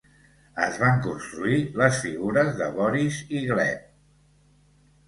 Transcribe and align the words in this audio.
Es 0.67 0.79
van 0.83 1.03
construir 1.07 1.59
les 1.83 2.01
figures 2.07 2.51
de 2.63 2.71
Boris 2.81 3.23
i 3.41 3.47
Gleb. 3.53 3.87